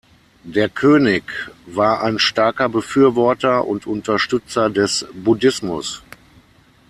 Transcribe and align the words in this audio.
Der 0.45 0.67
König 0.67 1.23
war 1.67 2.01
ein 2.01 2.17
starker 2.17 2.69
Befürworter 2.69 3.67
und 3.67 3.85
Unterstützer 3.85 4.67
des 4.71 5.05
Buddhismus. 5.13 6.01